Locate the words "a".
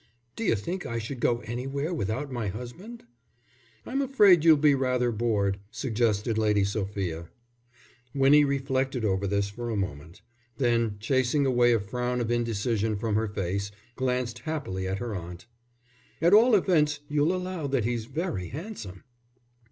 9.69-9.75, 11.71-11.79